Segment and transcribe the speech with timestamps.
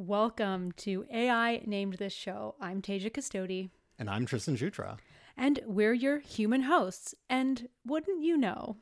[0.00, 2.54] Welcome to AI Named This Show.
[2.60, 3.70] I'm Tasia Custode.
[3.98, 4.96] And I'm Tristan Jutras.
[5.36, 7.16] And we're your human hosts.
[7.28, 8.76] And wouldn't you know,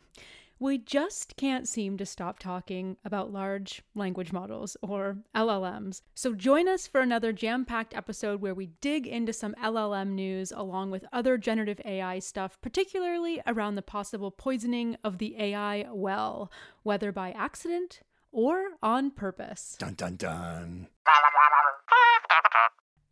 [0.59, 6.03] we just can't seem to stop talking about large language models or LLMs.
[6.15, 10.53] So join us for another jam packed episode where we dig into some LLM news
[10.55, 16.53] along with other generative AI stuff, particularly around the possible poisoning of the AI well,
[16.83, 18.03] whether by accident
[18.37, 19.77] or on purpose.
[19.81, 20.89] Dun dun dun.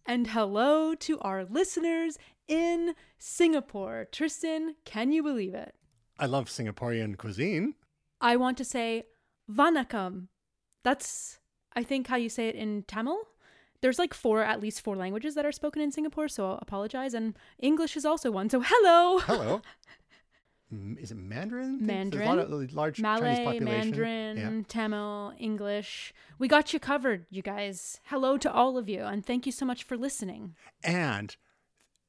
[0.06, 4.06] And hello to our listeners in Singapore.
[4.12, 5.74] Tristan, can you believe it?
[6.18, 7.74] I love Singaporean cuisine.
[8.20, 9.04] I want to say
[9.50, 10.28] Vanakkam.
[10.84, 11.38] That's,
[11.74, 13.18] I think, how you say it in Tamil.
[13.80, 17.14] There's like four, at least four languages that are spoken in Singapore, so I'll apologize.
[17.14, 18.50] And English is also one.
[18.50, 19.20] So hello.
[19.20, 19.62] Hello.
[21.00, 21.78] Is it Mandarin?
[21.84, 23.64] Mandarin, a lot of large Malay, Chinese population.
[23.90, 24.62] Mandarin, Yeah.
[24.68, 26.12] Tamil, English.
[26.38, 28.00] We got you covered, you guys.
[28.04, 30.54] Hello to all of you, and thank you so much for listening.
[30.82, 31.36] And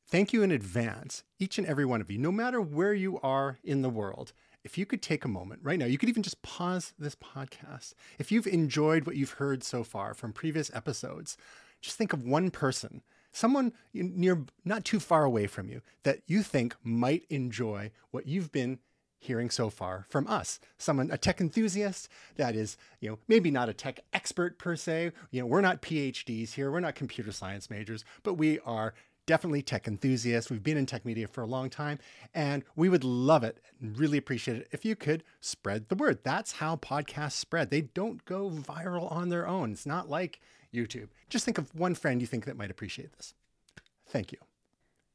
[0.08, 3.58] thank you in advance, each and every one of you, no matter where you are
[3.64, 4.34] in the world.
[4.64, 7.94] If you could take a moment right now, you could even just pause this podcast.
[8.18, 11.38] If you've enjoyed what you've heard so far from previous episodes,
[11.82, 13.04] just think of one person,
[13.36, 18.52] someone near not too far away from you that you think might enjoy what you've
[18.52, 18.80] been
[19.20, 20.60] hearing so far from us.
[20.78, 22.08] Someone, a tech enthusiast
[22.38, 25.12] that is, you know, maybe not a tech expert per se.
[25.32, 28.94] You know, we're not PhDs here, we're not computer science majors, but we are
[29.26, 30.50] definitely tech enthusiasts.
[30.50, 32.00] We've been in tech media for a long time,
[32.34, 36.20] and we would love it and really appreciate it if you could spread the word.
[36.24, 37.70] That's how podcasts spread.
[37.70, 39.72] They don't go viral on their own.
[39.72, 40.40] It's not like
[40.76, 41.10] YouTube.
[41.30, 43.34] Just think of one friend you think that might appreciate this.
[44.08, 44.40] Thank you.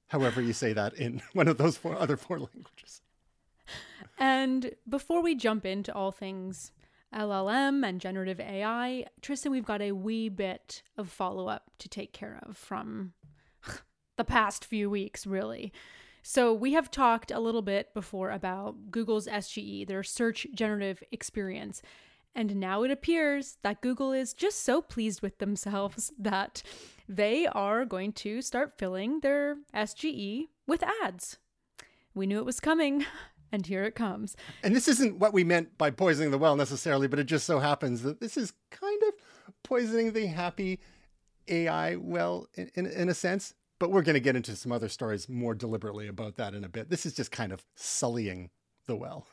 [0.09, 3.01] However, you say that in one of those four other four languages.
[4.19, 6.73] And before we jump into all things
[7.15, 12.13] LLM and generative AI, Tristan, we've got a wee bit of follow up to take
[12.13, 13.13] care of from
[14.17, 15.73] the past few weeks, really.
[16.23, 21.81] So, we have talked a little bit before about Google's SGE, their search generative experience.
[22.35, 26.63] And now it appears that Google is just so pleased with themselves that
[27.09, 31.39] they are going to start filling their SGE with ads.
[32.15, 33.05] We knew it was coming,
[33.53, 34.37] and here it comes.
[34.63, 37.59] And this isn't what we meant by poisoning the well necessarily, but it just so
[37.59, 39.15] happens that this is kind of
[39.63, 40.81] poisoning the happy
[41.49, 43.55] AI well in, in, in a sense.
[43.79, 46.69] But we're going to get into some other stories more deliberately about that in a
[46.69, 46.91] bit.
[46.91, 48.51] This is just kind of sullying
[48.87, 49.27] the well.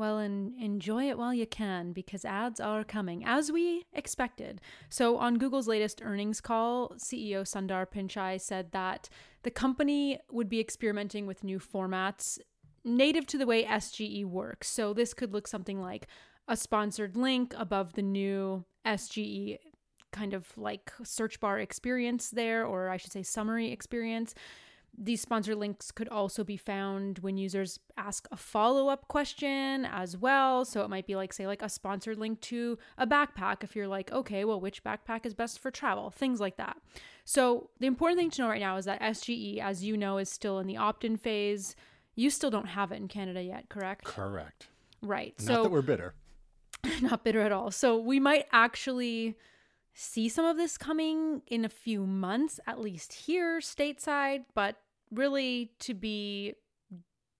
[0.00, 4.62] Well, and enjoy it while you can because ads are coming, as we expected.
[4.88, 9.10] So, on Google's latest earnings call, CEO Sundar Pichai said that
[9.42, 12.38] the company would be experimenting with new formats
[12.82, 14.70] native to the way SGE works.
[14.70, 16.06] So, this could look something like
[16.48, 19.58] a sponsored link above the new SGE
[20.12, 24.34] kind of like search bar experience there, or I should say summary experience.
[24.96, 30.16] These sponsor links could also be found when users ask a follow up question as
[30.16, 30.64] well.
[30.64, 33.88] So it might be like, say, like a sponsored link to a backpack if you're
[33.88, 36.10] like, okay, well, which backpack is best for travel?
[36.10, 36.76] Things like that.
[37.24, 40.28] So the important thing to know right now is that SGE, as you know, is
[40.28, 41.76] still in the opt in phase.
[42.14, 44.04] You still don't have it in Canada yet, correct?
[44.04, 44.68] Correct.
[45.00, 45.34] Right.
[45.38, 46.14] Not so that we're bitter.
[47.00, 47.70] not bitter at all.
[47.70, 49.36] So we might actually
[49.94, 54.76] see some of this coming in a few months, at least here stateside, but
[55.10, 56.54] really to be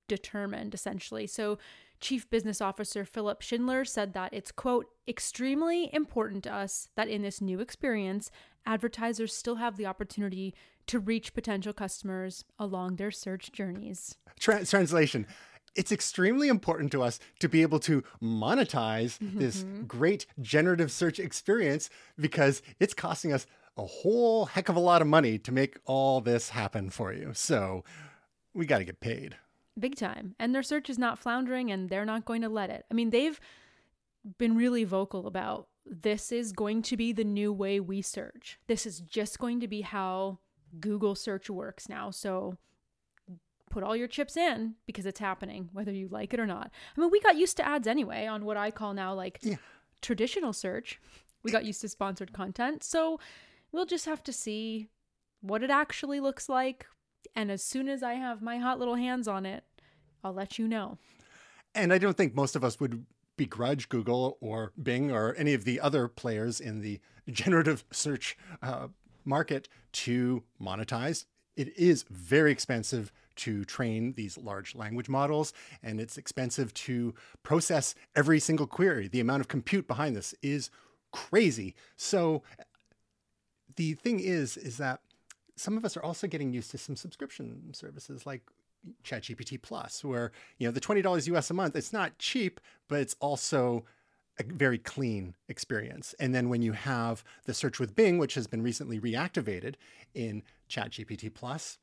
[0.08, 1.26] determined essentially.
[1.26, 1.58] So
[2.00, 7.22] Chief Business Officer Philip Schindler said that it's, quote, extremely important to us that in
[7.22, 8.30] this new experience,
[8.66, 10.54] advertisers still have the opportunity
[10.86, 14.16] to reach potential customers along their search journeys.
[14.38, 15.26] Tra- translation
[15.74, 19.84] it's extremely important to us to be able to monetize this mm-hmm.
[19.84, 23.46] great generative search experience because it's costing us
[23.76, 27.30] a whole heck of a lot of money to make all this happen for you.
[27.34, 27.84] So
[28.52, 29.36] we got to get paid.
[29.78, 30.34] Big time.
[30.38, 32.84] And their search is not floundering and they're not going to let it.
[32.90, 33.40] I mean, they've
[34.38, 38.58] been really vocal about this is going to be the new way we search.
[38.66, 40.38] This is just going to be how
[40.78, 42.10] Google search works now.
[42.10, 42.56] So
[43.70, 46.70] put all your chips in because it's happening, whether you like it or not.
[46.96, 49.56] I mean, we got used to ads anyway on what I call now like Yeah.
[50.02, 51.00] traditional search.
[51.42, 52.82] We got used to sponsored content.
[52.84, 53.18] So
[53.72, 54.88] we'll just have to see
[55.40, 56.86] what it actually looks like.
[57.34, 59.64] And as soon as I have my hot little hands on it,
[60.22, 60.98] I'll let you know.
[61.74, 63.06] And I don't think most of us would
[63.36, 67.00] begrudge Google or Bing or any of the other players in the
[67.30, 68.88] generative search uh,
[69.24, 71.24] market to monetize.
[71.56, 77.94] It is very expensive to train these large language models, and it's expensive to process
[78.14, 79.08] every single query.
[79.08, 80.70] The amount of compute behind this is
[81.12, 81.74] crazy.
[81.96, 82.42] So
[83.76, 85.00] the thing is, is that
[85.56, 88.42] some of us are also getting used to some subscription services like
[89.04, 91.76] ChatGPT Plus, where you know the twenty dollars US a month.
[91.76, 93.84] It's not cheap, but it's also
[94.38, 96.14] a very clean experience.
[96.18, 99.74] And then when you have the search with Bing, which has been recently reactivated
[100.14, 101.78] in ChatGPT Plus,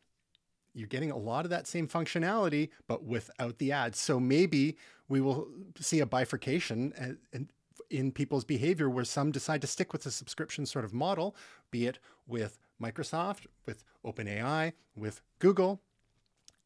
[0.78, 4.00] you're getting a lot of that same functionality, but without the ads.
[4.00, 4.78] So maybe
[5.10, 5.48] we will
[5.80, 7.50] see a bifurcation uh, and
[7.90, 11.36] in people's behavior where some decide to stick with the subscription sort of model,
[11.72, 15.82] be it with Microsoft, with OpenAI, with Google,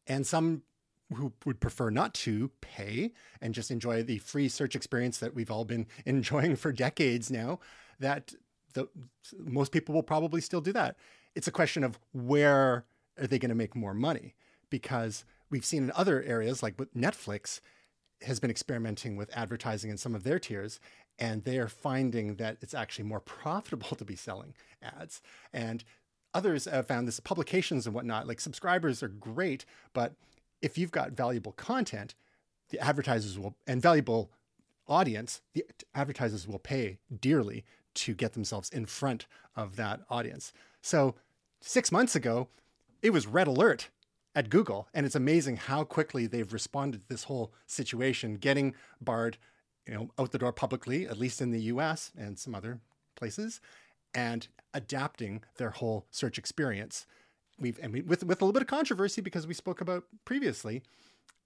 [0.06, 0.62] and some
[1.14, 5.50] who would prefer not to pay and just enjoy the free search experience that we've
[5.50, 7.60] all been enjoying for decades now
[7.98, 8.34] that
[8.74, 8.88] the,
[9.38, 10.96] most people will probably still do that
[11.34, 12.84] it's a question of where
[13.20, 14.34] are they going to make more money?
[14.70, 17.60] Because we've seen in other areas like with netflix
[18.22, 20.80] has been experimenting with advertising in some of their tiers
[21.18, 25.20] and they are finding that it's actually more profitable to be selling ads.
[25.52, 25.84] And
[26.34, 30.14] others have found this publications and whatnot like subscribers are great but
[30.62, 32.14] if you've got valuable content
[32.70, 34.30] the advertisers will and valuable
[34.88, 35.64] audience the
[35.94, 37.64] advertisers will pay dearly
[37.94, 40.52] to get themselves in front of that audience.
[40.80, 41.14] So
[41.60, 42.48] six months ago
[43.02, 43.90] it was red alert
[44.34, 49.36] at google and it's amazing how quickly they've responded to this whole situation getting bard
[49.86, 52.80] you know out the door publicly at least in the us and some other
[53.16, 53.60] places
[54.14, 57.06] and adapting their whole search experience.
[57.58, 60.82] We've and we, with with a little bit of controversy because we spoke about previously,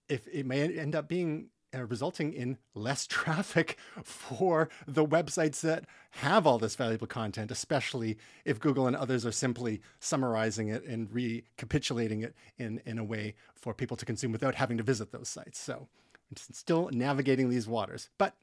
[0.08, 5.84] if it may end up being uh, resulting in less traffic for the websites that
[6.10, 11.12] have all this valuable content, especially if Google and others are simply summarizing it and
[11.12, 15.28] recapitulating it in in a way for people to consume without having to visit those
[15.28, 15.58] sites.
[15.58, 15.88] So,
[16.34, 18.34] still navigating these waters, but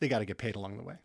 [0.00, 0.96] they got to get paid along the way.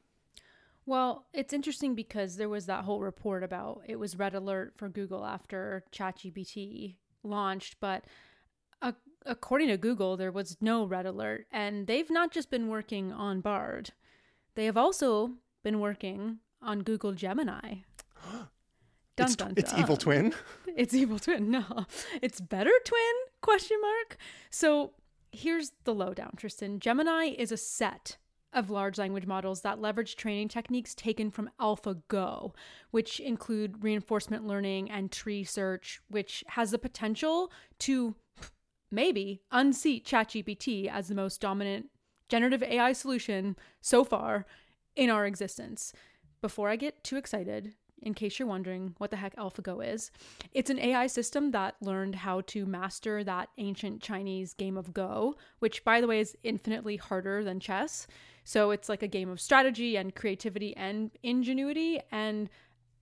[0.86, 4.88] Well, it's interesting because there was that whole report about it was red alert for
[4.88, 8.06] Google after ChatGPT launched, but
[8.82, 8.92] uh,
[9.26, 13.42] according to Google, there was no red alert, and they've not just been working on
[13.42, 13.92] Bard,
[14.56, 15.32] they have also
[15.64, 17.80] been working on Google Gemini.
[19.18, 20.34] Dun, it's, dun, it's evil twin.
[20.76, 21.50] It's evil twin.
[21.50, 21.86] No,
[22.22, 23.14] it's better twin?
[23.40, 24.18] Question mark.
[24.50, 24.92] So
[25.32, 26.82] here's the lowdown, Tristan.
[26.82, 28.18] Gemini is a set
[28.52, 32.54] of large language models that leverage training techniques taken from AlphaGo,
[32.92, 38.16] which include reinforcement learning and tree search, which has the potential to
[38.92, 41.90] maybe unseat ChatGPT as the most dominant
[42.30, 44.46] generative AI solution so far
[44.96, 45.94] in our existence.
[46.42, 50.12] Before I get too excited, in case you're wondering what the heck AlphaGo is,
[50.52, 55.36] it's an AI system that learned how to master that ancient Chinese game of Go,
[55.60, 58.08] which, by the way, is infinitely harder than chess.
[58.44, 62.00] So it's like a game of strategy and creativity and ingenuity.
[62.12, 62.50] And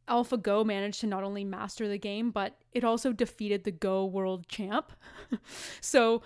[0.08, 4.48] AlphaGo managed to not only master the game, but it also defeated the Go world
[4.48, 4.92] champ.
[5.82, 6.22] so,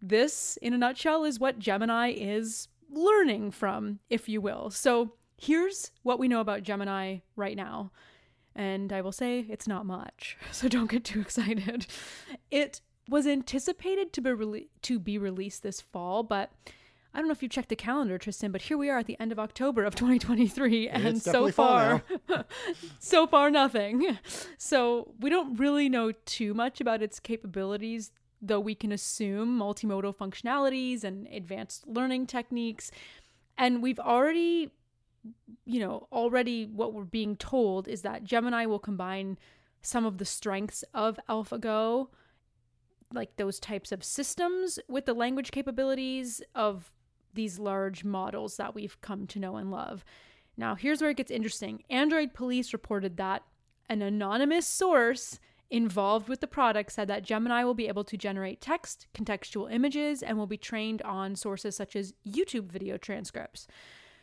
[0.00, 4.70] this, in a nutshell, is what Gemini is learning from, if you will.
[4.70, 7.92] So, here's what we know about Gemini right now.
[8.56, 11.86] And I will say it's not much, so don't get too excited.
[12.50, 16.52] It was anticipated to be to be released this fall, but
[17.14, 19.16] I don't know if you checked the calendar, Tristan, but here we are at the
[19.20, 22.02] end of October of 2023, and It's so far,
[22.98, 24.18] so far nothing.
[24.58, 28.10] So we don't really know too much about its capabilities,
[28.42, 32.90] though we can assume multimodal functionalities and advanced learning techniques.
[33.56, 34.72] And we've already,
[35.64, 39.38] you know, already what we're being told is that Gemini will combine
[39.82, 42.08] some of the strengths of AlphaGo
[43.12, 46.90] like those types of systems with the language capabilities of
[47.34, 50.04] these large models that we've come to know and love.
[50.56, 51.82] Now, here's where it gets interesting.
[51.90, 53.42] Android police reported that
[53.88, 55.38] an anonymous source
[55.70, 60.22] involved with the product said that Gemini will be able to generate text, contextual images,
[60.22, 63.66] and will be trained on sources such as YouTube video transcripts.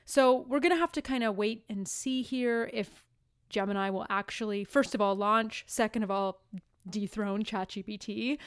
[0.06, 3.06] So we're going to have to kind of wait and see here if
[3.50, 6.42] Gemini will actually, first of all, launch, second of all,
[6.90, 8.38] dethrone ChatGPT.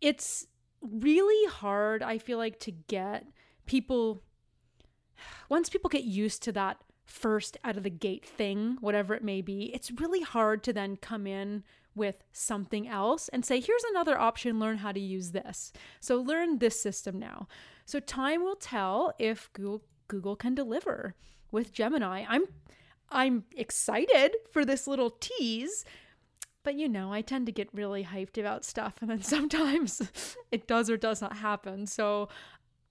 [0.00, 0.46] It's
[0.82, 3.26] really hard, I feel like, to get
[3.70, 4.20] people,
[5.48, 9.40] once people get used to that first out of the gate thing, whatever it may
[9.40, 11.62] be, it's really hard to then come in
[11.94, 15.72] with something else and say, here's another option, learn how to use this.
[16.00, 17.46] So learn this system now.
[17.86, 21.14] So time will tell if Google, Google can deliver
[21.52, 22.24] with Gemini.
[22.28, 22.46] I'm
[23.12, 25.84] I'm excited for this little tease,
[26.62, 30.66] but you know, I tend to get really hyped about stuff and then sometimes it
[30.66, 31.86] does or does not happen.
[31.86, 32.28] So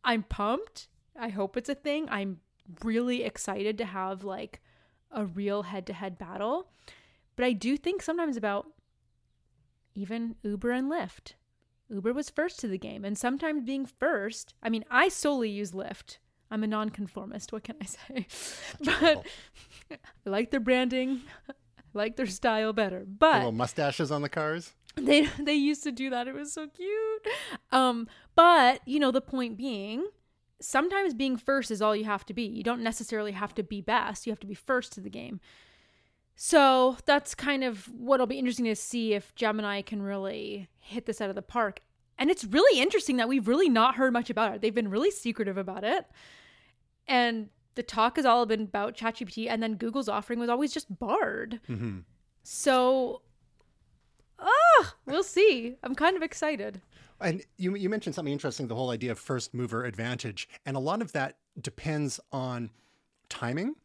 [0.04, 0.88] I'm pumped.
[1.20, 2.08] I hope it's a thing.
[2.10, 2.40] I'm
[2.84, 4.62] really excited to have like
[5.12, 6.70] a real head to head battle.
[7.36, 8.68] But I do think sometimes about
[9.96, 11.34] even Uber and Lyft.
[11.90, 15.72] Uber was first to the game, and sometimes being first, I mean, I solely use
[15.72, 16.18] Lyft.
[16.52, 17.52] I'm a nonconformist.
[17.52, 17.86] What can I
[18.28, 18.28] say?
[18.84, 19.26] but
[19.92, 21.54] I like their branding, I
[21.94, 23.06] like their style better.
[23.08, 24.74] But little mustaches on the cars.
[25.00, 26.28] They they used to do that.
[26.28, 27.28] It was so cute.
[27.72, 30.08] Um, but you know, the point being,
[30.62, 32.44] sometimes being first is all you have to be.
[32.44, 34.26] You don't necessarily have to be best.
[34.26, 35.40] You have to be first to the game.
[36.36, 41.20] So that's kind of what'll be interesting to see if Gemini can really hit this
[41.20, 41.82] out of the park.
[42.18, 44.62] And it's really interesting that we've really not heard much about it.
[44.62, 46.06] They've been really secretive about it.
[47.08, 51.00] And the talk has all been about ChatGPT, and then Google's offering was always just
[51.00, 51.60] Bard.
[51.70, 52.00] Mm-hmm.
[52.44, 53.22] So,
[54.42, 55.76] ah, we'll see.
[55.84, 56.82] I'm kind of excited.
[57.22, 60.48] And you, you mentioned something interesting the whole idea of first mover advantage.
[60.66, 62.70] And a lot of that depends on
[63.28, 63.76] timing,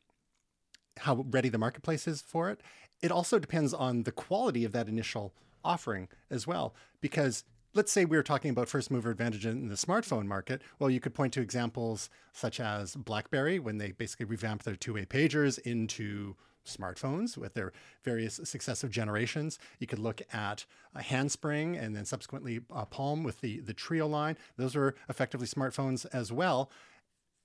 [0.99, 2.61] how ready the marketplace is for it.
[3.03, 5.35] It also depends on the quality of that initial
[5.65, 6.75] offering as well.
[7.01, 7.45] Because
[7.75, 10.63] let's say we were talking about first mover advantage in the smartphone market.
[10.79, 14.95] Well, you could point to examples such as BlackBerry when they basically revamped their two
[14.95, 17.73] way pagers into smartphones with their
[18.05, 19.59] various successive generations.
[19.81, 20.65] You could look at
[20.95, 24.39] a Handspring and then subsequently uh, Palm with the, the Treo line.
[24.57, 26.71] Those were effectively smartphones as well.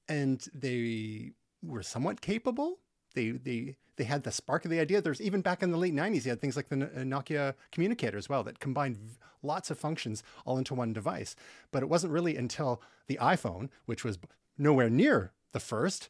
[0.07, 1.31] And they
[1.61, 2.79] were somewhat capable.
[3.13, 5.01] They, they, they had the spark of the idea.
[5.01, 8.17] There's even back in the late 90s, you had things like the uh, Nokia communicator
[8.17, 8.97] as well that combined
[9.41, 11.35] lots of functions all into one device.
[11.71, 14.19] But it wasn't really until the iPhone, which was
[14.57, 16.09] nowhere near the first,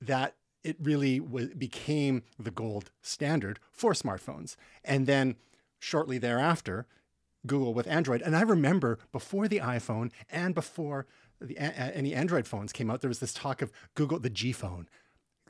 [0.00, 4.56] that it really became the gold standard for smartphones.
[4.84, 5.36] And then
[5.78, 6.86] shortly thereafter,
[7.46, 8.22] Google with Android.
[8.22, 11.06] And I remember before the iPhone and before
[11.40, 14.88] the, any Android phones came out, there was this talk of Google, the G phone.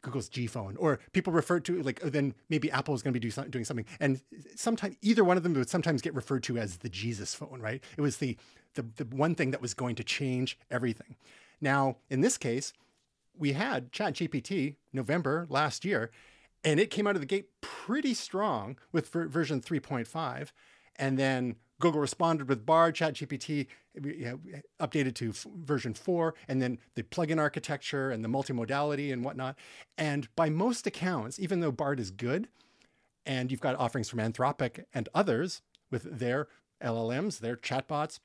[0.06, 3.20] Google's G phone, or people refer to like oh, then maybe Apple is going to
[3.20, 4.20] be do doing something, and
[4.54, 7.82] sometimes either one of them would sometimes get referred to as the Jesus phone, right?
[7.96, 8.36] It was the
[8.74, 11.16] the, the one thing that was going to change everything.
[11.60, 12.72] Now, in this case,
[13.36, 16.12] we had ChatGPT November last year,
[16.62, 20.52] and it came out of the gate pretty strong with ver- version 3.5.
[20.96, 23.66] And then Google responded with Bard, ChatGPT
[24.02, 29.12] you know, updated to f- version 4, and then the plugin architecture and the multimodality
[29.12, 29.56] and whatnot.
[29.98, 32.48] And by most accounts, even though Bard is good,
[33.24, 36.48] and you've got offerings from Anthropic and others with their
[36.82, 38.20] LLMs, their chatbots,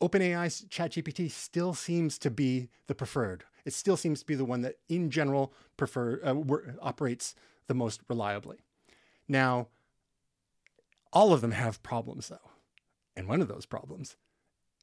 [0.00, 3.44] OpenAI's ChatGPT still seems to be the preferred.
[3.64, 6.34] It still seems to be the one that, in general, prefer uh,
[6.82, 7.34] operates
[7.66, 8.58] the most reliably.
[9.28, 9.68] Now,
[11.14, 12.50] all of them have problems, though,
[13.16, 14.16] and one of those problems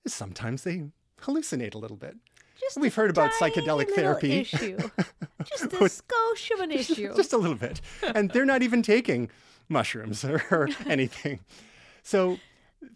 [0.04, 0.86] is sometimes they
[1.22, 2.16] hallucinate a little bit.
[2.60, 4.40] Just We've heard about psychedelic therapy.
[4.40, 4.78] Issue.
[5.44, 7.16] Just a skosh of an issue.
[7.16, 7.82] Just a little bit,
[8.16, 9.30] and they're not even taking
[9.70, 11.40] mushrooms or, or anything.
[12.04, 12.38] So,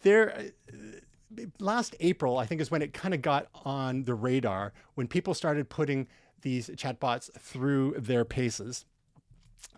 [0.02, 4.74] they're uh, last April, I think, is when it kind of got on the radar
[4.96, 6.08] when people started putting
[6.42, 8.86] these chatbots through their paces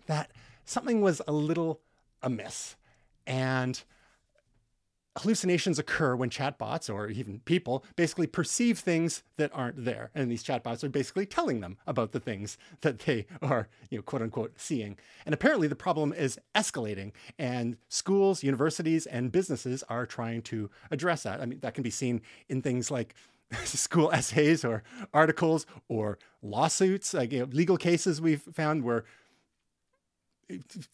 [0.06, 0.30] that
[0.64, 1.80] something was a little
[2.22, 2.76] amiss.
[3.28, 3.80] And
[5.18, 10.10] hallucinations occur when chatbots or even people basically perceive things that aren't there.
[10.14, 14.02] And these chatbots are basically telling them about the things that they are, you know,
[14.02, 14.96] quote unquote, seeing.
[15.26, 17.12] And apparently the problem is escalating.
[17.38, 21.40] And schools, universities, and businesses are trying to address that.
[21.40, 23.14] I mean, that can be seen in things like
[23.64, 24.82] school essays or
[25.12, 29.04] articles or lawsuits, like you know, legal cases we've found where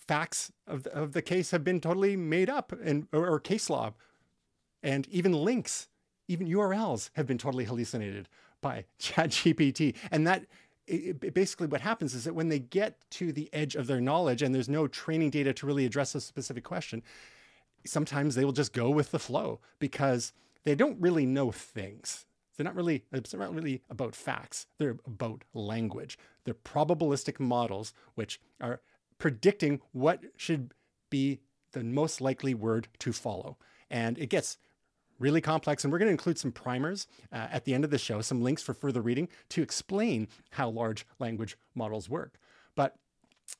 [0.09, 3.71] facts of the, of the case have been totally made up and or, or case
[3.71, 3.93] law
[4.83, 5.89] And even links,
[6.29, 8.29] even URLs have been totally hallucinated
[8.63, 9.97] by ChatGPT.
[10.13, 10.47] And that
[10.89, 14.01] it, it basically what happens is that when they get to the edge of their
[14.01, 17.03] knowledge and there's no training data to really address a specific question,
[17.87, 20.33] sometimes they will just go with the flow because
[20.65, 22.27] they don't really know things.
[22.57, 24.67] They're not really it's not really about facts.
[24.79, 26.19] They're about language.
[26.45, 28.81] They're probabilistic models which are
[29.19, 30.73] predicting what should
[31.11, 31.41] be
[31.73, 33.57] the most likely word to follow.
[33.91, 34.59] And it gets
[35.19, 35.85] really complex.
[35.85, 38.43] And we're going to include some primers uh, at the end of the show, some
[38.43, 42.39] links for further reading to explain how large language models work.
[42.75, 42.97] But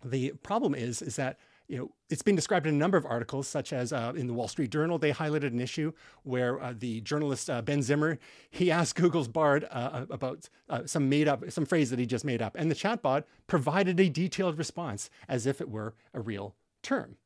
[0.05, 3.49] the problem is, is that you know, it's been described in a number of articles,
[3.49, 5.93] such as uh, in the Wall Street Journal, they highlighted an issue
[6.23, 8.19] where uh, the journalist uh, Ben Zimmer
[8.51, 12.07] he asked Google's Bard uh, uh, about uh, some made up some phrase that he
[12.07, 16.21] just made up, and the chatbot provided a detailed response as if it were a
[16.21, 17.17] real term.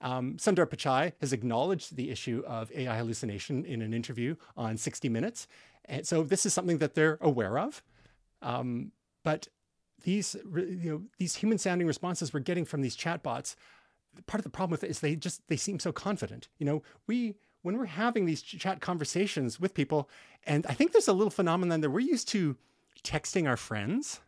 [0.00, 5.08] Um, Sundar Pichai has acknowledged the issue of AI hallucination in an interview on 60
[5.08, 5.48] Minutes.
[5.86, 7.82] And so this is something that they're aware of.
[8.42, 8.92] Um,
[9.24, 9.48] but
[10.04, 13.56] these, you know, these human sounding responses we're getting from these chatbots,
[14.26, 16.48] part of the problem with it is they just, they seem so confident.
[16.58, 20.08] You know, we, when we're having these chat conversations with people,
[20.44, 22.56] and I think there's a little phenomenon that we're used to
[23.02, 24.20] texting our friends.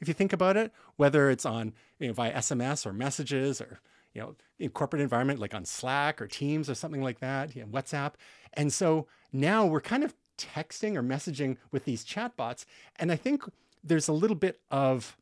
[0.00, 3.80] If you think about it, whether it's on, you know, via SMS or messages or
[4.14, 7.62] you know, in corporate environment, like on Slack or Teams or something like that, you
[7.62, 8.14] know, WhatsApp.
[8.54, 12.64] And so now we're kind of texting or messaging with these chatbots.
[12.96, 13.42] And I think
[13.84, 15.16] there's a little bit of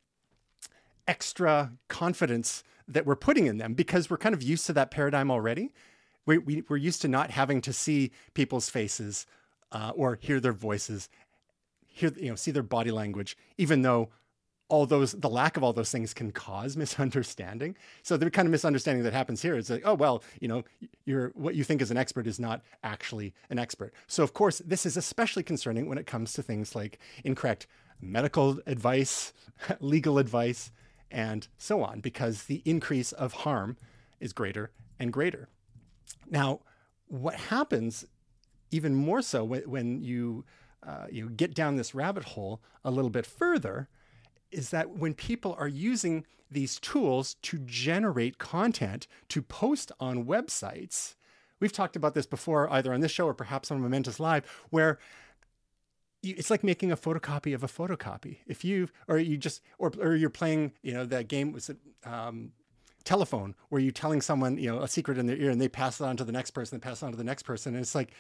[1.07, 5.31] extra confidence that we're putting in them because we're kind of used to that paradigm
[5.31, 5.73] already.
[6.25, 9.27] We, we, are used to not having to see people's faces
[9.73, 11.09] uh, or hear their voices,
[11.87, 14.11] hear, you know, see their body language, even though
[14.69, 18.53] all those the lack of all those things can cause misunderstanding so the kind of
[18.53, 20.65] misunderstanding that happens here is like oh well you know
[21.05, 24.61] you're what you think is an expert is not actually an expert so of course
[24.67, 27.67] this is especially concerning when it comes to things like incorrect
[28.01, 29.33] medical advice
[29.81, 30.73] legal advice
[31.11, 33.77] and so on because the increase of harm
[34.21, 35.49] is greater and greater.
[36.29, 36.61] Now
[37.09, 38.05] what happens
[38.71, 40.45] even more so when, when you
[40.87, 43.89] uh, you get down this rabbit hole a little bit further
[44.53, 51.17] is that when people are using these tools to generate content to post on websites,
[51.59, 54.99] we've talked about this before, either on this show or perhaps on Momentous Live, where
[56.23, 58.39] it's like making a photocopy of a photocopy.
[58.47, 61.79] If you or you just or or you're playing, you know, that game was it
[62.05, 62.53] um,
[63.05, 66.01] telephone where you're telling someone, you know, a secret in their ear and they pass
[66.01, 67.83] it on to the next person, and pass it on to the next person, and
[67.83, 68.13] it's like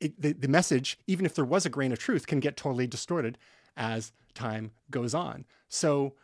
[0.00, 2.86] it, the, the message, even if there was a grain of truth, can get totally
[2.86, 3.38] distorted
[3.76, 5.44] as time goes on.
[5.68, 6.14] So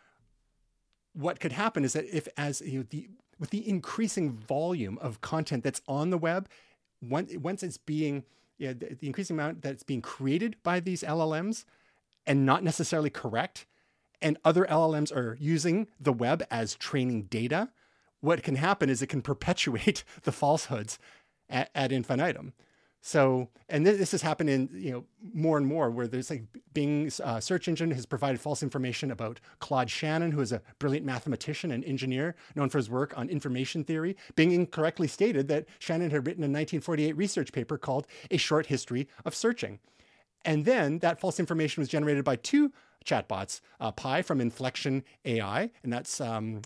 [1.13, 5.21] what could happen is that if as you know, the with the increasing volume of
[5.21, 6.49] content that's on the web,
[7.03, 8.25] once, once it's being
[8.59, 11.65] yeah, the, the increasing amount that's being created by these LLMs
[12.27, 13.67] and not necessarily correct,
[14.21, 17.71] and other LLMs are using the web as training data,
[18.21, 20.99] what can happen is it can perpetuate the falsehoods
[21.49, 22.53] at, at infinitum.
[23.01, 27.21] So, and this, has happened in you know more and more where there's like Bing's
[27.21, 31.71] uh, search engine has provided false information about Claude Shannon, who is a brilliant mathematician
[31.71, 34.17] and engineer known for his work on information theory.
[34.35, 39.09] Bing incorrectly stated that Shannon had written a 1948 research paper called A Short History
[39.25, 39.79] of Searching.
[40.45, 42.73] And then that false information was generated by two
[43.05, 46.61] chatbots, uh, Pi from Inflection AI, and that's um,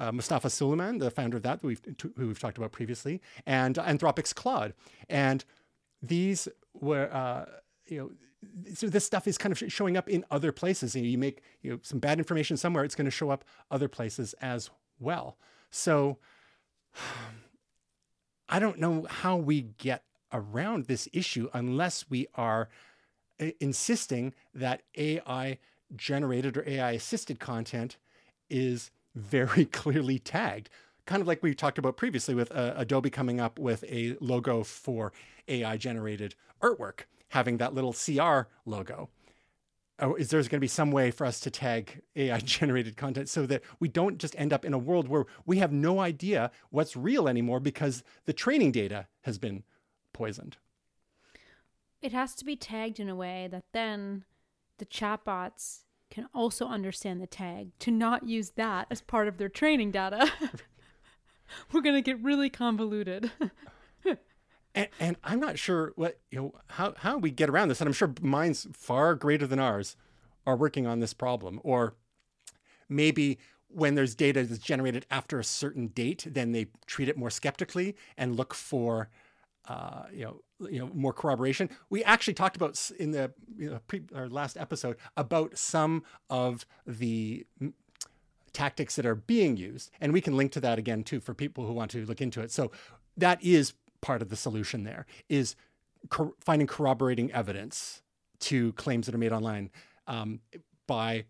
[0.00, 1.80] uh, Mustafa Suleyman, the founder of that, we've,
[2.16, 4.72] who we've talked about previously, and Anthropic's Claude.
[5.08, 5.44] And
[6.02, 7.44] these were, uh,
[7.86, 8.10] you know,
[8.74, 10.96] so this stuff is kind of showing up in other places.
[10.96, 13.44] You, know, you make you know some bad information somewhere, it's going to show up
[13.70, 15.36] other places as well.
[15.70, 16.18] So
[18.48, 22.68] I don't know how we get around this issue unless we are
[23.40, 25.58] uh, insisting that AI
[25.94, 27.96] generated or AI assisted content
[28.48, 30.70] is very clearly tagged
[31.10, 34.62] kind of like we talked about previously with uh, Adobe coming up with a logo
[34.62, 35.12] for
[35.48, 39.08] AI generated artwork, having that little CR logo.
[39.98, 43.28] Oh, is there going to be some way for us to tag AI generated content
[43.28, 46.52] so that we don't just end up in a world where we have no idea
[46.70, 49.64] what's real anymore because the training data has been
[50.12, 50.58] poisoned?
[52.00, 54.24] It has to be tagged in a way that then
[54.78, 59.48] the chatbots can also understand the tag to not use that as part of their
[59.48, 60.30] training data.
[61.72, 63.30] we're going to get really convoluted.
[64.74, 67.80] and, and, I'm not sure what you know how how we get around this.
[67.80, 69.96] And I'm sure minds far greater than ours
[70.46, 71.60] are working on this problem.
[71.62, 71.94] Or
[72.88, 77.30] maybe when there's data that's generated after a certain date, then they treat it more
[77.30, 79.08] skeptically and look for
[79.68, 81.70] uh, you know, you know, more corroboration.
[81.90, 86.66] We actually talked about in the you know, pre, our last episode about some of
[86.86, 87.46] the
[88.52, 91.66] tactics that are being used, and we can link to that again too for people
[91.66, 92.50] who want to look into it.
[92.50, 92.70] So
[93.16, 94.84] that is part of the solution.
[94.84, 95.56] There is
[96.40, 98.02] finding corroborating evidence
[98.40, 99.70] to claims that are made online
[100.06, 100.40] um,
[100.86, 101.26] by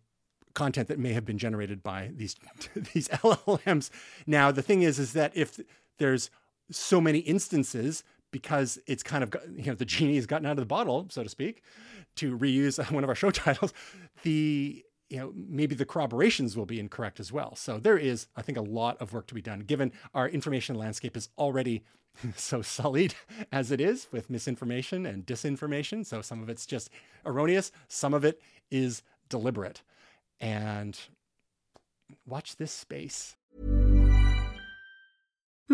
[0.55, 2.37] content that may have been generated by these
[2.95, 3.91] these LLMs.
[4.27, 5.61] Now the thing is, is that if
[5.99, 6.31] there's
[6.71, 10.59] so many instances because it's kind of you know the genie has gotten out of
[10.59, 11.63] the bottle, so to speak,
[12.17, 13.73] to reuse one of our show titles,
[14.23, 17.57] the you know maybe the corroborations will be incorrect as well.
[17.57, 20.77] So there is, I think, a lot of work to be done given our information
[20.77, 21.83] landscape is already
[22.37, 23.15] so sullied
[23.53, 26.05] as it is with misinformation and disinformation.
[26.05, 26.91] So some of it's just
[27.25, 28.41] erroneous, some of it
[28.71, 29.83] is deliberate.
[30.41, 30.99] And
[32.27, 33.37] watch this space.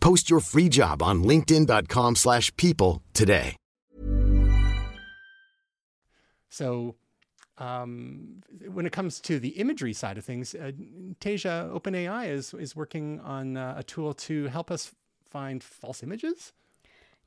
[0.00, 3.56] Post your free job on linkedin.com slash people today.
[6.50, 6.96] So
[7.58, 10.72] um, when it comes to the imagery side of things, uh,
[11.20, 14.92] Tasia OpenAI is, is working on uh, a tool to help us
[15.24, 16.52] find false images.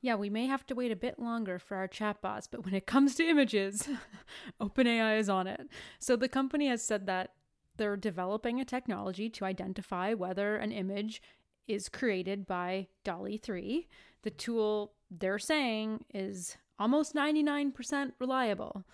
[0.00, 2.86] Yeah, we may have to wait a bit longer for our chatbots, but when it
[2.86, 3.88] comes to images,
[4.60, 5.68] OpenAI is on it.
[6.00, 7.34] So the company has said that
[7.76, 11.22] they're developing a technology to identify whether an image
[11.68, 13.88] is created by DALL-E 3.
[14.22, 18.84] The tool they're saying is almost 99% reliable,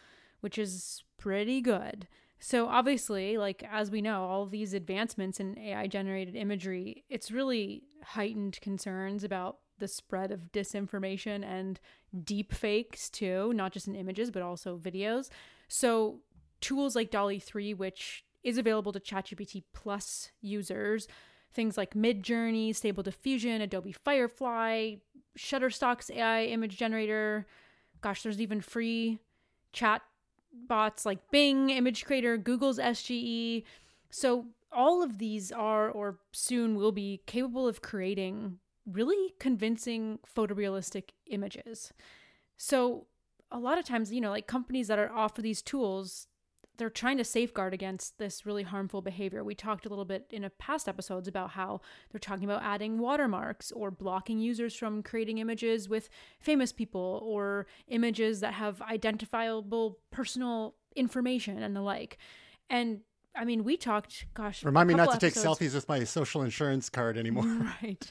[0.41, 2.09] which is pretty good.
[2.41, 7.83] So obviously, like as we know, all these advancements in AI generated imagery, it's really
[8.03, 11.81] heightened concerns about the spread of disinformation and
[12.25, 15.31] deep fakes too, not just in images but also videos.
[15.69, 16.21] So
[16.61, 21.09] tools like DALL-E 3 which is available to ChatGPT Plus users.
[21.53, 24.97] Things like Midjourney, Stable Diffusion, Adobe Firefly,
[25.37, 27.47] Shutterstock's AI image generator.
[28.01, 29.19] Gosh, there's even free
[29.73, 30.03] chat
[30.53, 33.65] bots like Bing, Image Creator, Google's SGE.
[34.11, 41.11] So all of these are or soon will be capable of creating really convincing photorealistic
[41.27, 41.93] images.
[42.57, 43.07] So
[43.51, 46.27] a lot of times, you know, like companies that are offer these tools,
[46.79, 49.45] they're trying to safeguard against this really harmful behavior.
[49.45, 52.99] We talked a little bit in a past episodes about how they're talking about adding
[52.99, 56.09] watermarks or blocking users from creating images with
[56.41, 62.17] famous people or images that have identifiable personal information and the like.
[62.71, 63.01] And
[63.37, 66.43] I mean, we talked, gosh, remind me not to episodes, take selfies with my social
[66.43, 67.45] insurance card anymore.
[67.83, 68.11] Right.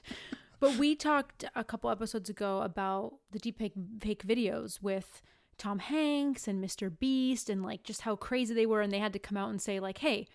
[0.60, 5.21] But we talked a couple episodes ago about the deepfake fake videos with
[5.58, 6.91] Tom Hanks and Mr.
[6.98, 9.62] Beast and like just how crazy they were and they had to come out and
[9.62, 10.28] say like, "Hey,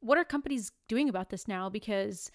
[0.00, 2.30] what are companies doing about this now because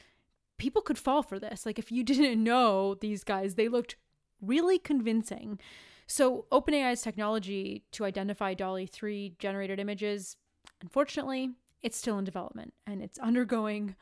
[0.57, 1.65] people could fall for this.
[1.65, 3.95] Like if you didn't know these guys, they looked
[4.41, 5.59] really convincing."
[6.07, 10.37] So, OpenAI's technology to identify DALL-E 3 generated images,
[10.81, 11.51] unfortunately,
[11.81, 13.95] it's still in development and it's undergoing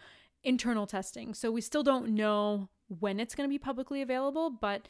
[0.43, 1.33] internal testing.
[1.33, 4.87] So, we still don't know when it's going to be publicly available, but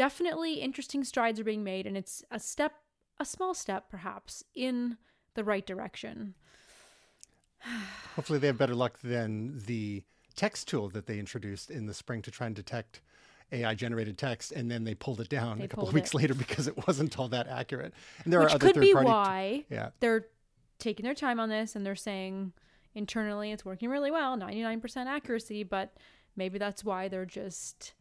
[0.00, 2.72] definitely interesting strides are being made and it's a step
[3.18, 4.96] a small step perhaps in
[5.34, 6.32] the right direction.
[8.16, 10.02] Hopefully they have better luck than the
[10.34, 13.02] text tool that they introduced in the spring to try and detect
[13.52, 16.14] AI generated text, and then they pulled it down They a couple of weeks it.
[16.20, 17.92] later because it wasn't all that accurate.
[18.24, 19.90] And there Which are other could be third-party t- why yeah.
[20.00, 20.28] they're
[20.78, 22.54] taking their time on this and they're saying
[22.94, 25.92] internally it's working really well, 99% accuracy, but
[26.36, 27.92] maybe that's why they're just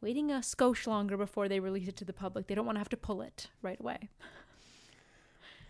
[0.00, 2.46] waiting a skosh longer before they release it to the public.
[2.46, 4.10] They don't want to have to pull it right away.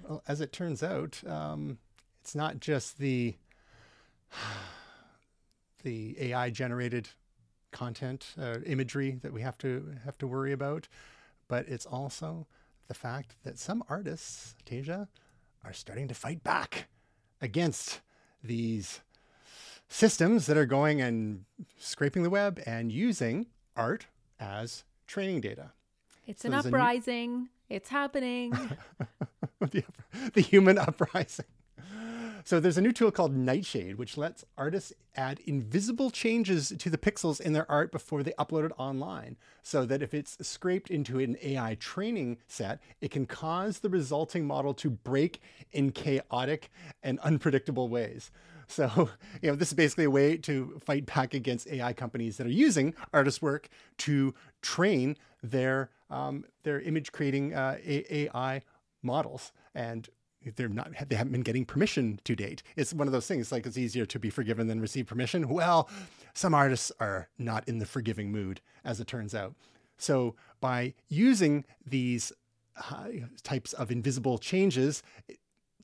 [0.02, 1.78] Well, as it turns out, um,
[2.20, 3.34] it's not just the
[5.82, 7.08] the AI generated
[7.72, 10.88] content uh, imagery that we have to have to worry about,
[11.48, 12.46] but it's also
[12.88, 15.08] the fact that some artists, Tasia,
[15.64, 16.88] are starting to fight back
[17.40, 18.00] against
[18.42, 19.00] these
[19.88, 21.44] systems that are going and
[21.78, 24.06] scraping the web and using art
[24.40, 25.72] as training data.
[26.26, 27.48] It's So an a new- uprising.
[27.68, 28.50] It's happening.
[29.60, 29.82] the,
[30.34, 31.46] the human uprising.
[32.44, 36.96] So there's a new tool called Nightshade, which lets artists add invisible changes to the
[36.98, 39.36] pixels in their art before they upload it online.
[39.64, 44.46] So that if it's scraped into an AI training set, it can cause the resulting
[44.46, 45.40] model to break
[45.72, 46.70] in chaotic
[47.02, 48.30] and unpredictable ways.
[48.66, 49.10] So,
[49.42, 52.50] you know, this is basically a way to fight back against AI companies that are
[52.50, 58.62] using artist work to train their um, their image creating uh, AI
[59.02, 59.52] models.
[59.74, 60.08] And
[60.54, 62.62] they're not they haven't been getting permission to date.
[62.76, 65.48] It's one of those things like it's easier to be forgiven than receive permission.
[65.48, 65.88] Well,
[66.34, 69.54] some artists are not in the forgiving mood, as it turns out.
[69.98, 72.32] So by using these
[72.90, 73.08] uh,
[73.42, 75.02] types of invisible changes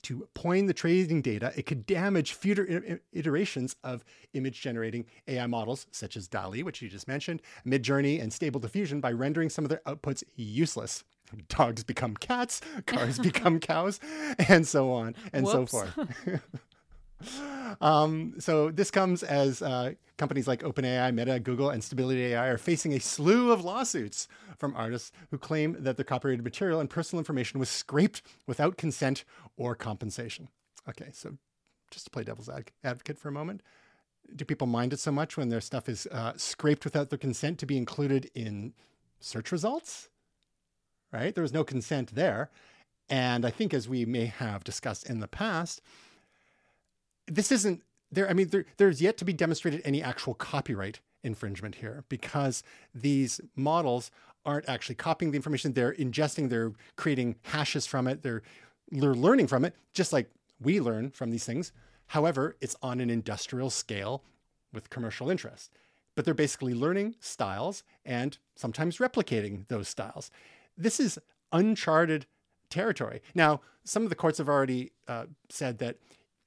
[0.03, 5.87] to point the training data, it could damage future iterations of image generating AI models
[5.91, 9.69] such as DALL-E, which you just mentioned, Midjourney, and Stable Diffusion by rendering some of
[9.69, 11.03] their outputs useless.
[11.47, 13.99] Dogs become cats, cars become cows,
[14.47, 15.97] and so on and so forth.
[17.81, 22.57] Um, so this comes as uh, companies like OpenAI, Meta, Google, and Stability AI are
[22.57, 27.19] facing a slew of lawsuits from artists who claim that their copyrighted material and personal
[27.19, 29.25] information was scraped without consent
[29.57, 30.49] or compensation.
[30.87, 31.37] Okay, so
[31.89, 33.61] just to play devil's ad- advocate for a moment,
[34.35, 37.57] do people mind it so much when their stuff is uh, scraped without their consent
[37.59, 38.73] to be included in
[39.19, 40.09] search results?
[41.11, 41.33] Right?
[41.33, 42.49] There was no consent there.
[43.09, 45.81] And I think, as we may have discussed in the past,
[47.27, 47.81] this isn't
[48.11, 48.29] there.
[48.29, 53.39] I mean, there, there's yet to be demonstrated any actual copyright infringement here because these
[53.55, 54.11] models
[54.45, 55.73] aren't actually copying the information.
[55.73, 58.43] They're ingesting, they're creating hashes from it, they're,
[58.91, 61.71] they're learning from it, just like we learn from these things.
[62.07, 64.23] However, it's on an industrial scale
[64.73, 65.71] with commercial interest.
[66.15, 70.29] But they're basically learning styles and sometimes replicating those styles.
[70.77, 71.17] This is
[71.51, 72.25] uncharted
[72.69, 73.21] territory.
[73.33, 75.97] Now, some of the courts have already uh, said that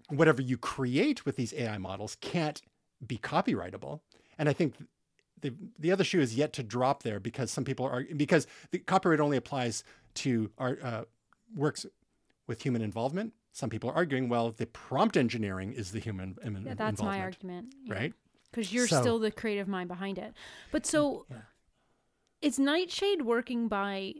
[0.09, 2.63] whatever you create with these AI models can't
[3.07, 4.01] be copyrightable.
[4.39, 4.75] And I think
[5.41, 8.79] the the other shoe is yet to drop there because some people are because the
[8.79, 11.05] copyright only applies to art uh,
[11.55, 11.85] works
[12.47, 13.33] with human involvement.
[13.53, 17.17] Some people are arguing, well, the prompt engineering is the human im- Yeah, that's my
[17.17, 17.75] involvement, argument.
[18.01, 18.13] right?
[18.51, 20.35] Because you're So- still the creative mind behind it.
[20.71, 21.27] But so
[22.43, 24.15] is Nightshade working by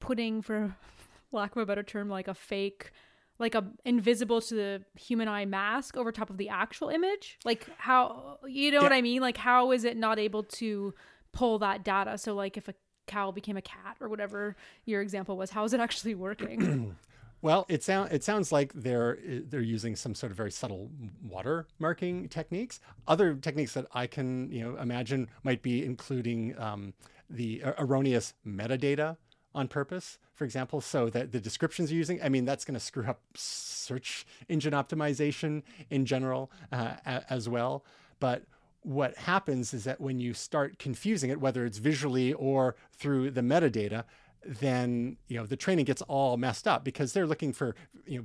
[0.00, 0.76] putting, for
[1.32, 2.90] lack of a better term, like a fake,
[3.38, 7.38] like a invisible to the human eye mask over top of the actual image?
[7.44, 9.20] Like how, you know what I mean?
[9.20, 10.94] Like how is it not able to
[11.32, 12.18] pull that data?
[12.18, 12.74] So like if a
[13.06, 16.96] cow became a cat or whatever your example was, how is it actually working?
[17.40, 20.90] Well, it sounds it sounds like they're they're using some sort of very subtle
[21.22, 22.80] water marking techniques.
[23.06, 26.94] Other techniques that I can you know imagine might be including um,
[27.30, 29.18] the er- erroneous metadata
[29.54, 32.22] on purpose, for example, so that the descriptions you're using.
[32.22, 37.84] I mean, that's going to screw up search engine optimization in general uh, as well.
[38.20, 38.44] But
[38.82, 43.40] what happens is that when you start confusing it, whether it's visually or through the
[43.40, 44.04] metadata,
[44.44, 47.74] then you know the training gets all messed up because they're looking for
[48.06, 48.24] you know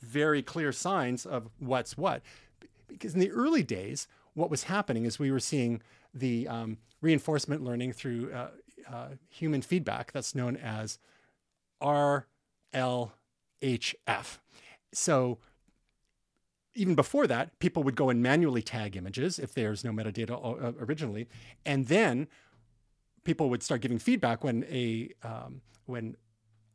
[0.00, 2.22] very clear signs of what's what.
[2.88, 5.82] Because in the early days, what was happening is we were seeing
[6.14, 8.48] the um, reinforcement learning through uh,
[8.90, 10.98] uh, human feedback that's known as
[11.82, 12.26] RLHF.
[14.92, 15.38] So
[16.74, 20.72] even before that, people would go and manually tag images if there's no metadata uh,
[20.80, 21.28] originally,
[21.66, 22.28] and then
[23.24, 26.16] people would start giving feedback when a um, when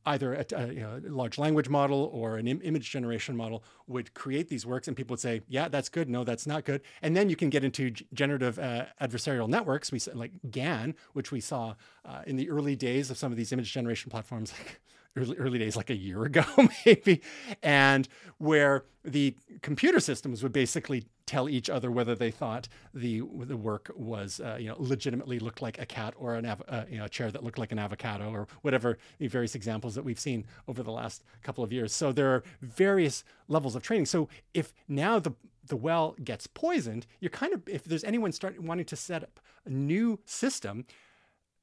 [0.07, 4.13] either a, a, you know, large language model or an Im- image generation model would
[4.13, 6.09] create these works, and people would say, "Yeah, that's good.
[6.09, 9.91] No, that's not good." And then you can get into g- generative uh, adversarial networks,
[9.91, 13.51] we like GAN, which we saw uh, in the early days of some of these
[13.51, 14.53] image generation platforms.
[14.57, 14.79] Like,
[15.17, 16.43] Early, early days, like a year ago,
[16.85, 17.23] maybe,
[17.63, 23.57] and where the computer systems would basically tell each other whether they thought the the
[23.57, 26.97] work was, uh, you know, legitimately looked like a cat or an av- uh, you
[26.97, 30.19] know, a chair that looked like an avocado or whatever the various examples that we've
[30.19, 31.93] seen over the last couple of years.
[31.93, 34.07] So there are various levels of training.
[34.07, 35.33] So if now the
[35.67, 39.39] the well gets poisoned, you're kind of if there's anyone start wanting to set up
[39.65, 40.85] a new system,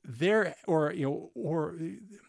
[0.05, 1.75] there or you know or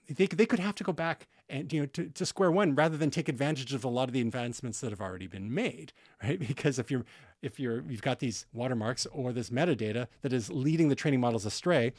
[0.09, 2.97] they, they could have to go back and you know to, to square one rather
[2.97, 6.39] than take advantage of a lot of the advancements that have already been made right?
[6.39, 7.05] Because if you're
[7.41, 11.45] if you're you've got these watermarks or this metadata that is leading the training models
[11.45, 11.93] astray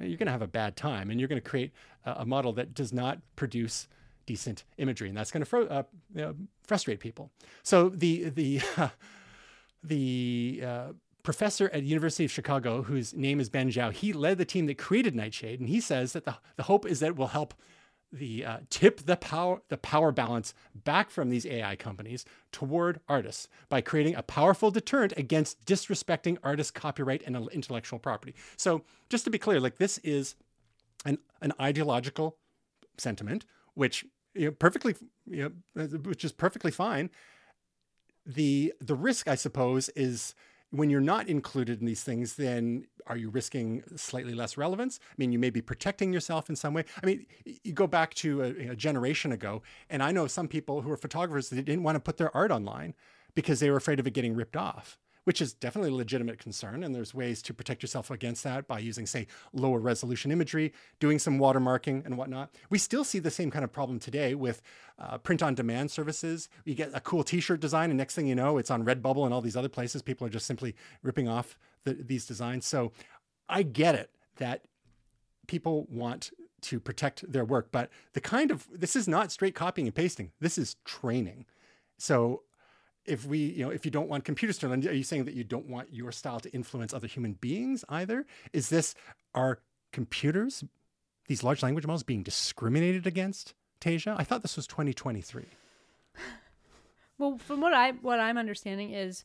[0.00, 1.72] you're going to have a bad time and you're going to create
[2.04, 3.88] a, a, model that does not produce
[4.26, 5.82] decent imagery and that's going to uh,
[6.14, 7.30] you know, frustrate people.
[7.62, 8.60] So the the
[9.82, 10.86] the uh,
[11.22, 14.78] professor at University of Chicago, whose name is Ben Zhao, he led the team that
[14.78, 17.54] created Nightshade, and he says that the, the hope is that it will help
[18.12, 23.48] the uh, tip the power the power balance back from these AI companies toward artists
[23.68, 28.34] by creating a powerful deterrent against disrespecting artists' copyright and intellectual property.
[28.56, 30.36] So just to be clear, like this is
[31.04, 32.36] an an ideological
[32.96, 33.44] sentiment,
[33.74, 34.94] which you know, perfectly
[35.26, 37.10] you know, which is perfectly fine.
[38.24, 40.34] The the risk, I suppose, is
[40.70, 45.00] when you're not included in these things, then are you risking slightly less relevance?
[45.10, 46.84] I mean, you may be protecting yourself in some way.
[47.02, 50.82] I mean, you go back to a, a generation ago, and I know some people
[50.82, 52.94] who are photographers that didn't want to put their art online
[53.34, 54.98] because they were afraid of it getting ripped off
[55.28, 56.82] which is definitely a legitimate concern.
[56.82, 61.18] And there's ways to protect yourself against that by using, say, lower resolution imagery, doing
[61.18, 62.50] some watermarking and whatnot.
[62.70, 64.62] We still see the same kind of problem today with
[64.98, 66.48] uh, print on demand services.
[66.64, 69.26] You get a cool t shirt design, and next thing you know, it's on Redbubble
[69.26, 70.00] and all these other places.
[70.00, 72.64] People are just simply ripping off the, these designs.
[72.64, 72.92] So
[73.50, 74.62] I get it that
[75.46, 76.30] people want
[76.62, 80.32] to protect their work, but the kind of this is not straight copying and pasting,
[80.40, 81.44] this is training.
[81.98, 82.44] So
[83.08, 85.34] if we, you know, if you don't want computers to learn, are you saying that
[85.34, 88.26] you don't want your style to influence other human beings either?
[88.52, 88.94] Is this
[89.34, 89.60] are
[89.92, 90.64] computers,
[91.26, 93.54] these large language models, being discriminated against?
[93.80, 95.44] Tasia, I thought this was 2023.
[97.18, 99.24] Well, from what I what I'm understanding is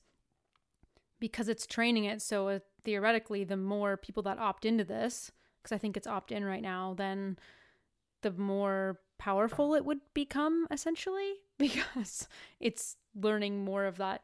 [1.19, 5.73] because it's training it, so uh, theoretically, the more people that opt into this, because
[5.73, 7.37] I think it's opt in right now, then
[8.23, 11.35] the more powerful it would become essentially
[11.93, 12.27] because
[12.59, 14.23] it's learning more of that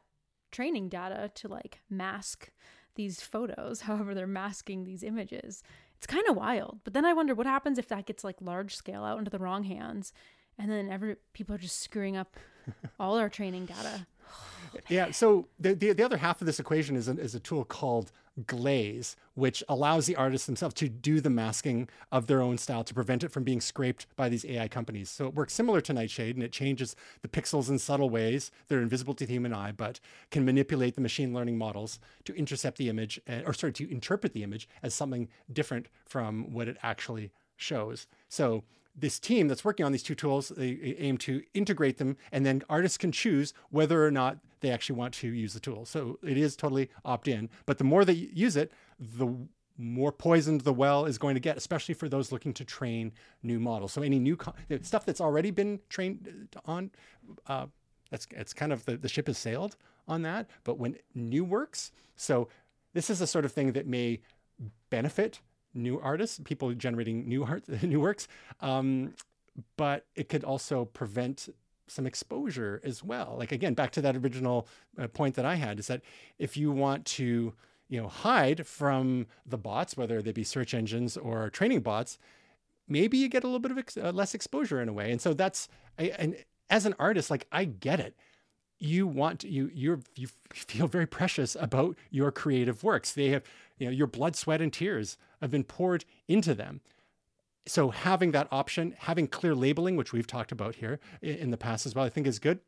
[0.52, 2.52] training data to like mask
[2.96, 5.64] these photos, however they're masking these images.
[5.98, 6.80] It's kind of wild.
[6.84, 9.40] But then I wonder what happens if that gets like large scale out into the
[9.40, 10.14] wrong hands
[10.58, 12.36] and then every people are just screwing up
[13.00, 14.06] all our training data.
[14.90, 15.12] yeah.
[15.12, 18.12] So the, the, the other half of this equation is a, is a tool called
[18.46, 22.94] glaze, which allows the artists themselves to do the masking of their own style to
[22.94, 25.10] prevent it from being scraped by these AI companies.
[25.10, 28.76] So it works similar to Nightshade and it changes the pixels in subtle ways that
[28.76, 30.00] are invisible to the human eye, but
[30.32, 34.34] can manipulate the machine learning models to intercept the image, eh, or sorry, to interpret
[34.34, 38.08] the image as something different from what it actually shows.
[38.30, 38.64] So
[39.00, 42.64] this team that's working on these two tools, they aim to integrate them, and then
[42.70, 45.86] artists can choose whether or not they actually want to use the tool.
[45.86, 49.34] So it is totally opt in, but the more they use it, the
[49.78, 53.60] more poisoned the well is going to get, especially for those looking to train new
[53.60, 53.94] models.
[53.94, 56.92] So any new co- stuff that's already been trained on,
[57.48, 57.68] uh,
[58.12, 60.50] that's it's kind of the, the ship has sailed on that.
[60.66, 62.50] But when new works, so
[62.94, 64.20] this is a sort of thing that may
[64.90, 65.40] benefit
[65.74, 68.28] new artists, people generating new art, new works,
[68.62, 69.14] um,
[69.78, 71.50] but it could also prevent
[71.88, 73.36] some exposure as well.
[73.38, 76.02] Like again, back to that original uh, point that I had is that
[76.38, 77.54] if you want to,
[77.88, 82.20] you know, hide from the bots, whether they be search engines or training bots,
[82.88, 85.12] maybe you get a little bit of ex- uh, less exposure in a way.
[85.12, 86.36] And so that's and
[86.70, 88.16] as an artist, like I get it.
[88.82, 93.12] You want you you you feel very precious about your creative works.
[93.12, 93.44] They have
[93.80, 96.82] you know your blood, sweat, and tears have been poured into them.
[97.66, 101.86] So having that option, having clear labeling, which we've talked about here in the past
[101.86, 102.60] as well, I think is good.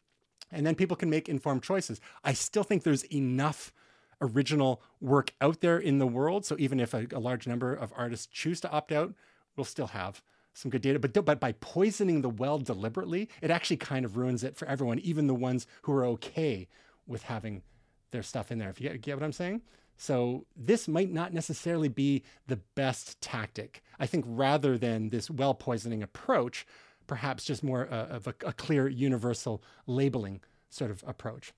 [0.51, 2.01] And then people can make informed choices.
[2.23, 3.73] I still think there's enough
[4.21, 6.45] original work out there in the world.
[6.45, 9.13] So even if a, a large number of artists choose to opt out,
[9.55, 10.21] we'll still have
[10.53, 10.99] some good data.
[10.99, 14.99] But, but by poisoning the well deliberately, it actually kind of ruins it for everyone,
[14.99, 16.67] even the ones who are okay
[17.07, 17.63] with having
[18.11, 18.69] their stuff in there.
[18.69, 19.61] If you get, get what I'm saying?
[20.01, 23.83] So this might not necessarily be the best tactic.
[23.99, 26.65] I think rather than this well poisoning approach,
[27.05, 31.53] perhaps just more uh, of a, a, clear universal labeling sort of approach.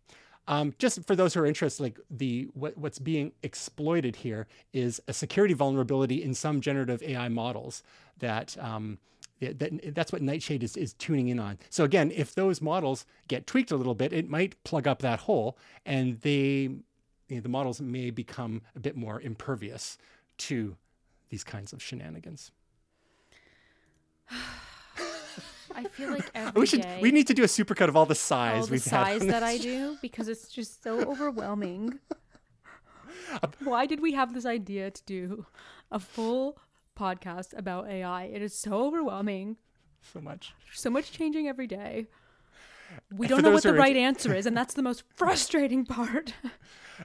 [0.49, 5.01] Um, just for those who are interested, like the what, what's being exploited here is
[5.08, 7.82] a security vulnerability in some generative AI models
[8.19, 8.58] that.
[8.60, 8.97] Um,
[9.39, 11.58] that, that's what Nightshade is, is tuning in on.
[11.69, 15.20] So again, if those models get tweaked a little bit, it might plug up that
[15.20, 16.70] hole, and they
[17.34, 19.97] you know, the models may become a bit more impervious
[20.38, 20.77] to
[21.29, 22.51] these kinds of shenanigans.
[25.75, 28.05] I feel like every we should day, we need to do a supercut of all
[28.05, 31.99] the sighs all the we've sighs that I do because it's just so overwhelming.
[33.63, 35.45] Why did we have this idea to do
[35.91, 36.59] a full
[36.95, 38.25] podcast about AI?
[38.25, 39.57] It is so overwhelming.
[40.13, 40.53] So much.
[40.71, 42.05] So much changing every day.
[43.12, 46.34] We don't know what the right answer is, and that's the most frustrating part.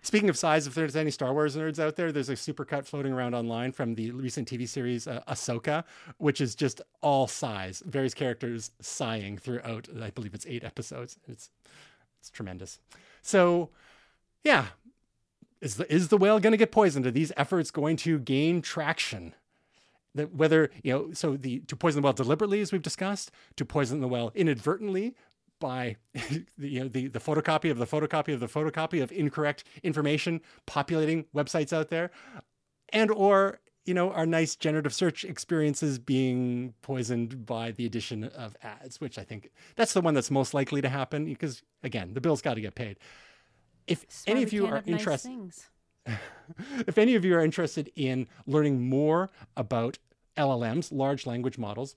[0.03, 3.13] Speaking of sighs, if there's any Star Wars nerds out there, there's a supercut floating
[3.13, 5.85] around online from the recent TV series uh, Ahsoka,
[6.19, 9.89] which is just all sighs, various characters sighing throughout.
[10.01, 11.19] I believe it's eight episodes.
[11.27, 11.51] It's
[12.21, 12.79] it's tremendous.
[13.23, 13.71] So,
[14.45, 14.67] yeah,
[15.61, 17.07] is the is the whale going to get poisoned?
[17.07, 19.35] Are these efforts going to gain traction?
[20.15, 23.65] That whether you know, so the to poison the well deliberately, as we've discussed, to
[23.65, 25.15] poison the well inadvertently
[25.59, 29.65] by the, you know the the photocopy of the photocopy of the photocopy of incorrect
[29.83, 32.11] information populating websites out there,
[32.91, 38.57] and or you know our nice generative search experiences being poisoned by the addition of
[38.63, 42.21] ads, which I think that's the one that's most likely to happen because again the
[42.21, 42.99] bill's got to get paid.
[43.87, 45.53] If any of you are have nice interested,
[46.87, 49.99] if any of you are interested in learning more about
[50.37, 51.97] LLMs, large language models,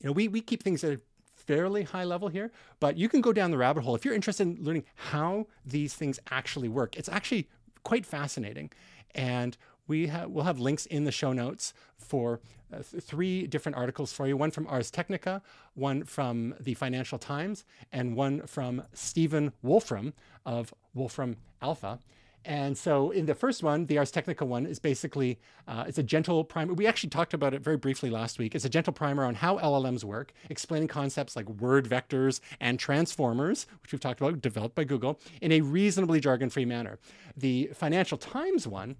[0.00, 1.00] you know, we, we keep things at a
[1.46, 3.94] fairly high level here, but you can go down the rabbit hole.
[3.94, 7.48] If you're interested in learning how these things actually work, it's actually
[7.84, 8.70] quite fascinating.
[9.14, 9.56] And
[9.88, 12.40] we we'll have links in the show notes for
[12.72, 15.42] uh, th- three different articles for you one from Ars Technica,
[15.74, 20.12] one from the Financial Times, and one from Stephen Wolfram
[20.44, 22.00] of Wolfram Alpha.
[22.46, 26.02] And so, in the first one, the Ars Technica one is basically uh, it's a
[26.02, 26.74] gentle primer.
[26.74, 28.54] We actually talked about it very briefly last week.
[28.54, 33.66] It's a gentle primer on how LLMs work, explaining concepts like word vectors and transformers,
[33.82, 37.00] which we've talked about, developed by Google, in a reasonably jargon-free manner.
[37.36, 38.94] The Financial Times one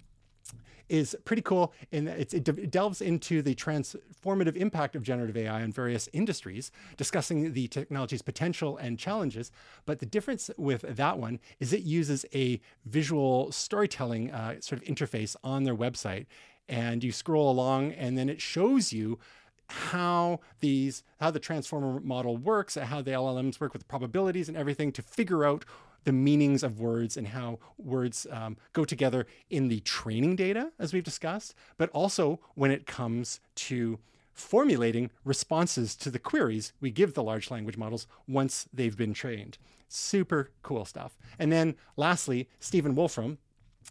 [0.88, 5.72] is pretty cool it's, it, de- delves into the transformative impact of generative AI on
[5.72, 9.50] various industries, discussing the technology's potential and challenges.
[9.84, 14.88] But the difference with that one is it uses a visual storytelling uh, sort of
[14.88, 16.26] interface on their website.
[16.68, 19.20] And you scroll along, and then it shows you
[19.68, 24.92] how these how the transformer model works how the llms work with probabilities and everything
[24.92, 25.64] to figure out
[26.06, 30.92] the meanings of words and how words um, go together in the training data as
[30.92, 33.98] we've discussed but also when it comes to
[34.32, 39.58] formulating responses to the queries we give the large language models once they've been trained
[39.88, 43.38] super cool stuff and then lastly stephen wolfram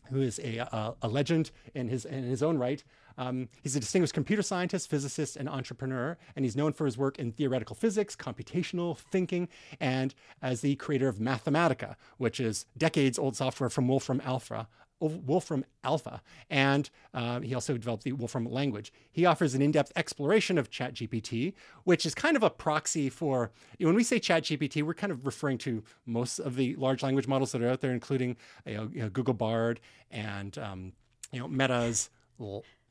[0.10, 2.84] who is a, a, a legend in his in his own right.
[3.18, 7.18] Um, he's a distinguished computer scientist, physicist, and entrepreneur, and he's known for his work
[7.20, 9.48] in theoretical physics, computational thinking,
[9.80, 14.68] and as the creator of Mathematica, which is decades old software from Wolfram Alpha.
[15.02, 18.94] Wolfram Alpha, and uh, he also developed the Wolfram language.
[19.12, 21.54] He offers an in-depth exploration of ChatGPT,
[21.84, 25.12] which is kind of a proxy for you know, when we say ChatGPT, we're kind
[25.12, 28.76] of referring to most of the large language models that are out there, including you
[28.76, 29.80] know, you know, Google Bard
[30.12, 30.94] and um,
[31.32, 32.10] you know Meta's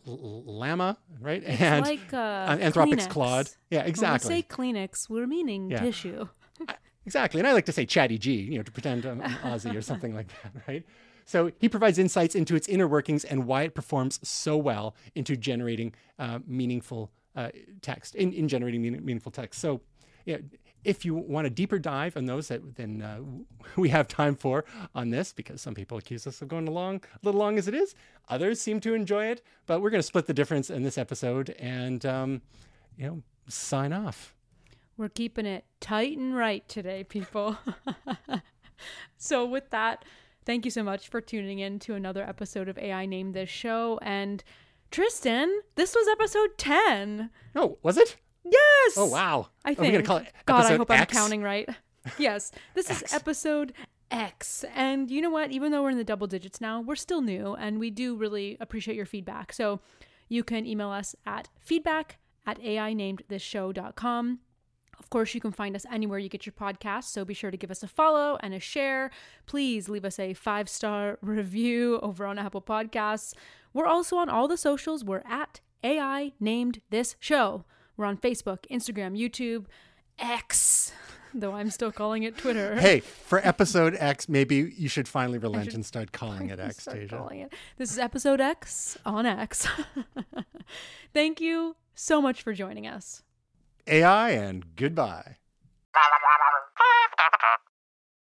[0.07, 1.43] Llama, right?
[1.45, 3.11] and like uh, Anthropic's Kleenex.
[3.11, 3.51] Claude.
[3.71, 4.29] Yeah, exactly.
[4.29, 5.81] When we say Kleenex, we're meaning Yeah.
[5.81, 6.29] tissue.
[7.07, 7.39] Exactly.
[7.39, 9.83] And I like to say Chatty G, you know, to pretend I'm, I'm Aussie or
[9.83, 10.83] something like that, right?
[11.27, 15.37] So he provides insights into its inner workings and why it performs so well into
[15.37, 17.51] generating uh, meaningful uh,
[17.83, 19.61] text, in, in generating meaning, meaningful text.
[19.61, 19.83] So,
[20.25, 20.39] yeah,
[20.85, 23.21] if you want a deeper dive on those, that then uh,
[23.77, 24.65] we have time for
[24.95, 27.75] on this, because some people accuse us of going along a little long as it
[27.75, 27.95] is.
[28.29, 31.51] Others seem to enjoy it, but we're going to split the difference in this episode
[31.59, 32.43] and, um,
[32.97, 34.35] you know, sign off.
[34.97, 37.59] We're keeping it tight and right today, people.
[39.17, 40.05] so, with that,
[40.45, 43.99] thank you so much for tuning in to another episode of AI Name This Show.
[44.03, 44.45] And
[44.93, 47.31] Tristan, this was episode 10.
[47.57, 48.17] Oh, was it?
[48.45, 48.95] Yes.
[48.97, 49.49] Oh, wow.
[49.65, 49.93] I Are we think.
[49.93, 50.91] going to call it God, I hope?
[50.91, 51.69] I'm counting right.
[52.19, 53.73] Yes, this is episode
[54.11, 54.63] X.
[54.75, 55.51] And you know what?
[55.53, 58.59] Even though we're in the double digits now, we're still new and we do really
[58.61, 59.55] appreciate your feedback.
[59.55, 59.81] So
[60.29, 64.39] you can email us at feedback at ainamedthisshow.com.
[64.99, 67.57] Of course, you can find us anywhere you get your podcast, so be sure to
[67.57, 69.11] give us a follow and a share.
[69.47, 73.35] Please leave us a five star review over on Apple Podcasts.
[73.73, 75.03] We're also on all the socials.
[75.05, 77.65] We're at AI Named This Show.
[77.97, 79.67] We're on Facebook, Instagram, YouTube,
[80.19, 80.93] X,
[81.35, 82.77] though I'm still calling it Twitter.
[82.81, 86.87] hey, for episode X, maybe you should finally relent should and start calling it X.
[87.77, 89.67] This is episode X on X.
[91.15, 93.23] Thank you so much for joining us.
[93.87, 95.37] AI and goodbye.